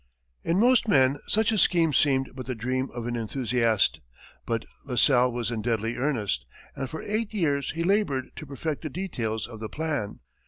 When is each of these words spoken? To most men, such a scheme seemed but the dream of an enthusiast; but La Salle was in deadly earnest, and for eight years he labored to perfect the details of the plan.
To 0.43 0.55
most 0.55 0.87
men, 0.87 1.19
such 1.27 1.51
a 1.51 1.59
scheme 1.59 1.93
seemed 1.93 2.31
but 2.33 2.47
the 2.47 2.55
dream 2.55 2.89
of 2.89 3.05
an 3.05 3.15
enthusiast; 3.15 3.99
but 4.47 4.65
La 4.83 4.95
Salle 4.95 5.31
was 5.31 5.51
in 5.51 5.61
deadly 5.61 5.95
earnest, 5.95 6.43
and 6.75 6.89
for 6.89 7.03
eight 7.03 7.35
years 7.35 7.69
he 7.73 7.83
labored 7.83 8.31
to 8.37 8.47
perfect 8.47 8.81
the 8.81 8.89
details 8.89 9.45
of 9.45 9.59
the 9.59 9.69
plan. 9.69 10.21